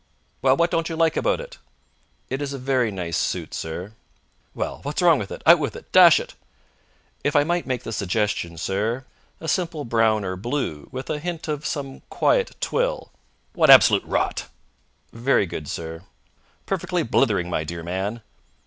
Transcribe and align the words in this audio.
"Well, 0.41 0.57
what 0.57 0.71
don't 0.71 0.89
you 0.89 0.95
like 0.95 1.15
about 1.15 1.39
it?" 1.39 1.59
"It 2.27 2.41
is 2.41 2.53
a 2.53 2.57
very 2.57 2.89
nice 2.89 3.15
suit, 3.17 3.53
sir." 3.53 3.91
"Well, 4.55 4.79
what's 4.81 4.99
wrong 4.99 5.19
with 5.19 5.29
it? 5.29 5.43
Out 5.45 5.59
with 5.59 5.75
it, 5.75 5.91
dash 5.91 6.19
it!" 6.19 6.33
"If 7.23 7.35
I 7.35 7.43
might 7.43 7.67
make 7.67 7.83
the 7.83 7.93
suggestion, 7.93 8.57
sir, 8.57 9.05
a 9.39 9.47
simple 9.47 9.85
brown 9.85 10.25
or 10.25 10.35
blue, 10.35 10.89
with 10.91 11.11
a 11.11 11.19
hint 11.19 11.47
of 11.47 11.67
some 11.67 11.99
quiet 12.09 12.55
twill" 12.59 13.11
"What 13.53 13.69
absolute 13.69 14.03
rot!" 14.03 14.47
"Very 15.13 15.45
good, 15.45 15.67
sir." 15.67 16.01
"Perfectly 16.65 17.03
blithering, 17.03 17.47
my 17.51 17.63
dear 17.63 17.83
man!" 17.83 18.21